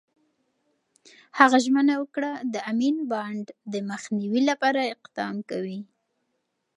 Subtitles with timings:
[1.39, 5.79] هغه ژمنه وکړه، د امین بانډ د مخنیوي لپاره اقدام کوي.